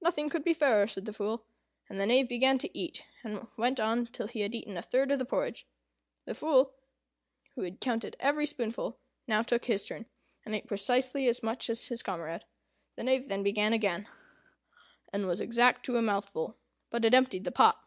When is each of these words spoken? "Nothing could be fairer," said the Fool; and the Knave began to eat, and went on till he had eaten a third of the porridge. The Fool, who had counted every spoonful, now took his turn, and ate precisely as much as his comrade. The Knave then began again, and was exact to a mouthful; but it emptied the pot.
"Nothing 0.00 0.28
could 0.28 0.42
be 0.42 0.52
fairer," 0.52 0.88
said 0.88 1.04
the 1.04 1.12
Fool; 1.12 1.44
and 1.88 2.00
the 2.00 2.04
Knave 2.06 2.28
began 2.28 2.58
to 2.58 2.76
eat, 2.76 3.06
and 3.22 3.46
went 3.56 3.78
on 3.78 4.04
till 4.06 4.26
he 4.26 4.40
had 4.40 4.52
eaten 4.52 4.76
a 4.76 4.82
third 4.82 5.12
of 5.12 5.20
the 5.20 5.24
porridge. 5.24 5.64
The 6.24 6.34
Fool, 6.34 6.72
who 7.54 7.62
had 7.62 7.78
counted 7.78 8.16
every 8.18 8.46
spoonful, 8.46 8.98
now 9.28 9.42
took 9.42 9.66
his 9.66 9.84
turn, 9.84 10.06
and 10.44 10.56
ate 10.56 10.66
precisely 10.66 11.28
as 11.28 11.44
much 11.44 11.70
as 11.70 11.86
his 11.86 12.02
comrade. 12.02 12.42
The 12.96 13.04
Knave 13.04 13.28
then 13.28 13.44
began 13.44 13.72
again, 13.72 14.08
and 15.12 15.28
was 15.28 15.40
exact 15.40 15.86
to 15.86 15.96
a 15.96 16.02
mouthful; 16.02 16.56
but 16.90 17.04
it 17.04 17.14
emptied 17.14 17.44
the 17.44 17.52
pot. 17.52 17.80